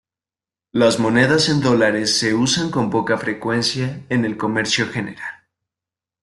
[0.71, 5.43] Las monedas en dólares se usan con poca frecuencia en el comercio general.